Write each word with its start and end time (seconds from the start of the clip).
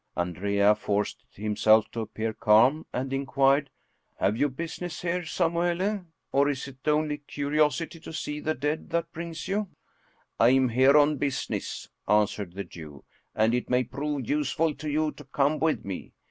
Andrea 0.17 0.73
forced 0.73 1.23
himself 1.29 1.91
to 1.91 1.99
appear 2.01 2.33
calm, 2.33 2.87
and 2.91 3.13
inquired," 3.13 3.69
Have 4.19 4.35
you 4.35 4.49
business 4.49 5.03
here, 5.03 5.21
Samuele? 5.21 6.07
or 6.31 6.49
is 6.49 6.67
it 6.67 6.87
only 6.87 7.19
curiosity 7.19 7.99
to 7.99 8.11
see 8.11 8.39
the 8.39 8.55
dead 8.55 8.89
that 8.89 9.11
brings 9.13 9.47
you?"" 9.47 9.67
I 10.39 10.49
am 10.49 10.69
here 10.69 10.97
on 10.97 11.17
business," 11.17 11.87
answered 12.07 12.53
the 12.55 12.63
Jew," 12.63 13.03
and 13.35 13.53
it 13.53 13.69
may 13.69 13.83
prove 13.83 14.27
useful 14.27 14.73
to 14.73 14.89
you 14.89 15.11
to 15.11 15.23
come 15.23 15.59
with 15.59 15.85
me. 15.85 16.13